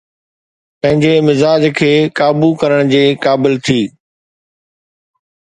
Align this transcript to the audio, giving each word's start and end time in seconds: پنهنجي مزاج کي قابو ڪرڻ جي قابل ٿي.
پنهنجي 0.81 1.13
مزاج 1.27 1.63
کي 1.79 1.93
قابو 2.17 2.49
ڪرڻ 2.61 2.81
جي 2.93 3.03
قابل 3.25 3.53
ٿي. 3.65 3.79